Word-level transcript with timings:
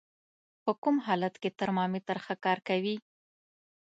په 0.63 0.71
کوم 0.83 0.95
حالت 1.05 1.33
کې 1.41 1.49
ترمامتر 1.59 2.17
ښه 2.25 2.35
کار 2.45 2.57
کوي؟ 2.67 2.95